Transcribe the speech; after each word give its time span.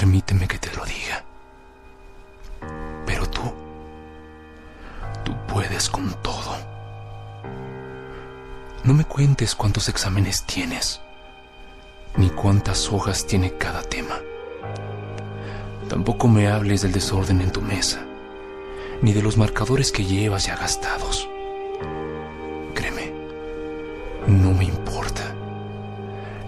Permíteme 0.00 0.48
que 0.48 0.58
te 0.58 0.74
lo 0.74 0.82
diga. 0.86 1.22
Pero 3.04 3.28
tú, 3.28 3.42
tú 5.22 5.34
puedes 5.46 5.90
con 5.90 6.10
todo. 6.22 6.56
No 8.82 8.94
me 8.94 9.04
cuentes 9.04 9.54
cuántos 9.54 9.90
exámenes 9.90 10.46
tienes, 10.46 11.02
ni 12.16 12.30
cuántas 12.30 12.90
hojas 12.90 13.26
tiene 13.26 13.58
cada 13.58 13.82
tema. 13.82 14.18
Tampoco 15.90 16.28
me 16.28 16.48
hables 16.48 16.80
del 16.80 16.92
desorden 16.92 17.42
en 17.42 17.52
tu 17.52 17.60
mesa, 17.60 18.00
ni 19.02 19.12
de 19.12 19.20
los 19.20 19.36
marcadores 19.36 19.92
que 19.92 20.06
llevas 20.06 20.46
ya 20.46 20.56
gastados. 20.56 21.28
Créeme, 22.74 23.12
no 24.28 24.52
me 24.52 24.64
importa. 24.64 25.34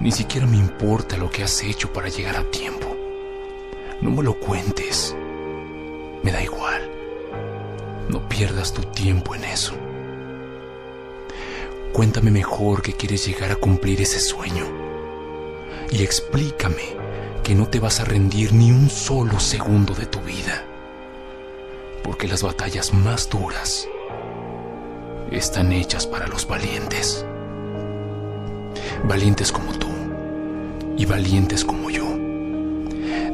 Ni 0.00 0.10
siquiera 0.10 0.46
me 0.46 0.56
importa 0.56 1.18
lo 1.18 1.28
que 1.28 1.44
has 1.44 1.62
hecho 1.62 1.92
para 1.92 2.08
llegar 2.08 2.36
a 2.38 2.50
tiempo. 2.50 2.91
No 4.02 4.10
me 4.10 4.24
lo 4.24 4.34
cuentes. 4.34 5.14
Me 6.24 6.32
da 6.32 6.42
igual. 6.42 6.90
No 8.08 8.28
pierdas 8.28 8.74
tu 8.74 8.82
tiempo 8.82 9.36
en 9.36 9.44
eso. 9.44 9.74
Cuéntame 11.92 12.32
mejor 12.32 12.82
que 12.82 12.94
quieres 12.94 13.24
llegar 13.24 13.52
a 13.52 13.56
cumplir 13.56 14.00
ese 14.00 14.18
sueño. 14.18 14.66
Y 15.92 16.02
explícame 16.02 16.96
que 17.44 17.54
no 17.54 17.68
te 17.68 17.78
vas 17.78 18.00
a 18.00 18.04
rendir 18.04 18.52
ni 18.52 18.72
un 18.72 18.90
solo 18.90 19.38
segundo 19.38 19.94
de 19.94 20.06
tu 20.06 20.20
vida. 20.20 20.64
Porque 22.02 22.26
las 22.26 22.42
batallas 22.42 22.92
más 22.92 23.30
duras 23.30 23.86
están 25.30 25.70
hechas 25.70 26.08
para 26.08 26.26
los 26.26 26.48
valientes. 26.48 27.24
Valientes 29.04 29.52
como 29.52 29.72
tú 29.78 29.88
y 30.96 31.06
valientes 31.06 31.64
como 31.64 31.88
yo 31.88 32.21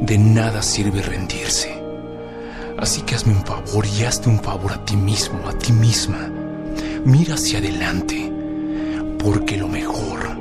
de 0.01 0.17
nada 0.17 0.61
sirve 0.61 1.01
rendirse. 1.01 1.83
Así 2.77 3.01
que 3.01 3.15
hazme 3.15 3.33
un 3.33 3.45
favor 3.45 3.85
y 3.85 4.03
hazte 4.05 4.29
un 4.29 4.39
favor 4.39 4.71
a 4.71 4.85
ti 4.85 4.95
mismo, 4.95 5.39
a 5.47 5.53
ti 5.53 5.73
misma. 5.73 6.31
Mira 7.03 7.35
hacia 7.35 7.59
adelante, 7.59 8.31
porque 9.17 9.57
lo 9.57 9.67
mejor, 9.67 10.37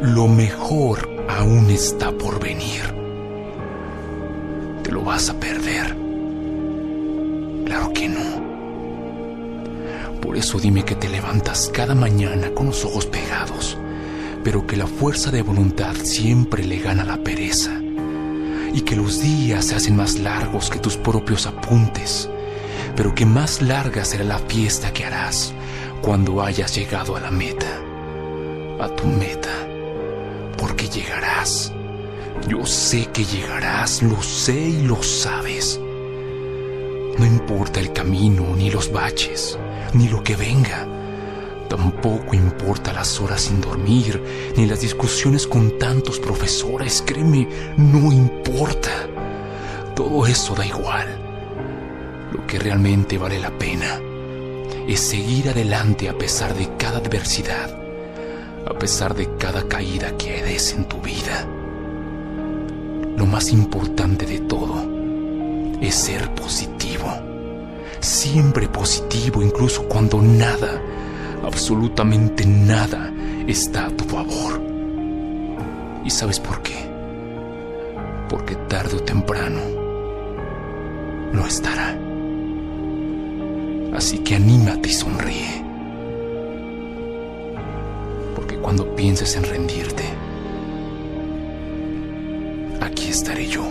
lo 0.00 0.28
mejor 0.28 1.08
aún 1.28 1.68
está 1.70 2.12
por 2.12 2.38
venir. 2.40 2.94
Te 4.84 4.92
lo 4.92 5.02
vas 5.02 5.28
a 5.30 5.34
perder. 5.34 5.96
Claro 7.64 7.92
que 7.92 8.08
no. 8.08 8.48
Por 10.22 10.36
eso 10.36 10.60
dime 10.60 10.84
que 10.84 10.94
te 10.94 11.08
levantas 11.08 11.70
cada 11.72 11.94
mañana 11.94 12.50
con 12.54 12.66
los 12.66 12.84
ojos 12.84 13.06
pegados, 13.06 13.76
pero 14.44 14.66
que 14.66 14.76
la 14.76 14.86
fuerza 14.86 15.32
de 15.32 15.42
voluntad 15.42 15.96
siempre 16.04 16.64
le 16.64 16.78
gana 16.78 17.04
la 17.04 17.18
pereza 17.18 17.80
y 18.78 18.82
que 18.82 18.94
los 18.94 19.20
días 19.20 19.64
se 19.64 19.74
hacen 19.74 19.96
más 19.96 20.20
largos 20.20 20.70
que 20.70 20.78
tus 20.78 20.96
propios 20.96 21.46
apuntes, 21.46 22.30
pero 22.94 23.12
que 23.12 23.26
más 23.26 23.60
larga 23.60 24.04
será 24.04 24.22
la 24.22 24.38
fiesta 24.38 24.92
que 24.92 25.04
harás 25.04 25.52
cuando 26.00 26.40
hayas 26.42 26.76
llegado 26.76 27.16
a 27.16 27.20
la 27.20 27.32
meta, 27.32 27.66
a 28.78 28.88
tu 28.90 29.08
meta, 29.08 29.50
porque 30.56 30.88
llegarás. 30.88 31.72
Yo 32.46 32.64
sé 32.66 33.06
que 33.06 33.24
llegarás, 33.24 34.00
lo 34.00 34.22
sé 34.22 34.54
y 34.54 34.82
lo 34.82 35.02
sabes. 35.02 35.80
No 37.18 37.26
importa 37.26 37.80
el 37.80 37.92
camino, 37.92 38.54
ni 38.56 38.70
los 38.70 38.92
baches, 38.92 39.58
ni 39.92 40.06
lo 40.06 40.22
que 40.22 40.36
venga 40.36 40.86
Tampoco 41.68 42.34
importa 42.34 42.94
las 42.94 43.20
horas 43.20 43.42
sin 43.42 43.60
dormir, 43.60 44.22
ni 44.56 44.64
las 44.64 44.80
discusiones 44.80 45.46
con 45.46 45.78
tantos 45.78 46.18
profesores, 46.18 47.02
créeme, 47.04 47.46
no 47.76 48.10
importa. 48.10 48.90
Todo 49.94 50.26
eso 50.26 50.54
da 50.54 50.64
igual. 50.64 51.06
Lo 52.32 52.46
que 52.46 52.58
realmente 52.58 53.18
vale 53.18 53.38
la 53.38 53.50
pena 53.50 54.00
es 54.86 55.00
seguir 55.00 55.50
adelante 55.50 56.08
a 56.08 56.16
pesar 56.16 56.54
de 56.54 56.74
cada 56.78 56.98
adversidad, 56.98 57.70
a 58.66 58.78
pesar 58.78 59.14
de 59.14 59.28
cada 59.36 59.68
caída 59.68 60.16
que 60.16 60.42
des 60.42 60.72
en 60.72 60.86
tu 60.86 60.98
vida. 61.02 61.46
Lo 63.14 63.26
más 63.26 63.50
importante 63.50 64.24
de 64.24 64.38
todo 64.40 64.86
es 65.82 65.94
ser 65.94 66.34
positivo, 66.34 67.12
siempre 68.00 68.68
positivo 68.68 69.42
incluso 69.42 69.82
cuando 69.84 70.22
nada 70.22 70.80
absolutamente 71.48 72.44
nada 72.44 73.10
está 73.46 73.86
a 73.86 73.90
tu 73.90 74.04
favor. 74.04 74.60
¿Y 76.04 76.10
sabes 76.10 76.38
por 76.38 76.62
qué? 76.62 76.76
Porque 78.28 78.54
tarde 78.54 78.96
o 78.96 79.02
temprano 79.02 79.60
no 81.32 81.46
estará. 81.46 81.96
Así 83.94 84.18
que 84.18 84.36
anímate 84.36 84.90
y 84.90 84.92
sonríe. 84.92 85.64
Porque 88.34 88.56
cuando 88.58 88.94
pienses 88.94 89.34
en 89.34 89.44
rendirte, 89.44 90.04
aquí 92.80 93.08
estaré 93.08 93.46
yo, 93.46 93.64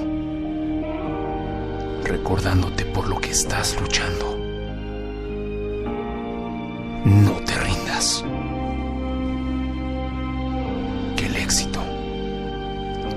recordándote 2.04 2.86
por 2.86 3.08
lo 3.08 3.20
que 3.20 3.30
estás 3.30 3.80
luchando. 3.80 4.36
No 7.06 7.47
Que 11.16 11.26
el 11.26 11.36
éxito, 11.36 11.80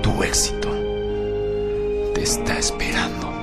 tu 0.01 0.23
éxito, 0.23 0.69
te 2.15 2.23
está 2.23 2.57
esperando. 2.57 3.40